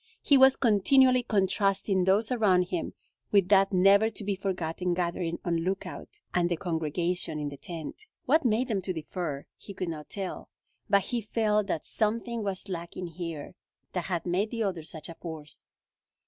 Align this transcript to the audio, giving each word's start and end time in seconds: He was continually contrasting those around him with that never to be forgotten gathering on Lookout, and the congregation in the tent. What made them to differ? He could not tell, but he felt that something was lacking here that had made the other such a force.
He 0.23 0.35
was 0.35 0.55
continually 0.55 1.21
contrasting 1.21 2.05
those 2.05 2.31
around 2.31 2.69
him 2.69 2.95
with 3.31 3.49
that 3.49 3.71
never 3.71 4.09
to 4.09 4.23
be 4.23 4.35
forgotten 4.35 4.95
gathering 4.95 5.37
on 5.45 5.57
Lookout, 5.57 6.21
and 6.33 6.49
the 6.49 6.55
congregation 6.57 7.37
in 7.37 7.49
the 7.49 7.57
tent. 7.57 8.07
What 8.25 8.43
made 8.43 8.67
them 8.67 8.81
to 8.81 8.93
differ? 8.93 9.45
He 9.57 9.75
could 9.75 9.89
not 9.89 10.09
tell, 10.09 10.49
but 10.89 11.03
he 11.03 11.21
felt 11.21 11.67
that 11.67 11.85
something 11.85 12.41
was 12.41 12.67
lacking 12.67 13.09
here 13.09 13.53
that 13.93 14.05
had 14.05 14.25
made 14.25 14.49
the 14.49 14.63
other 14.63 14.81
such 14.81 15.07
a 15.07 15.13
force. 15.13 15.67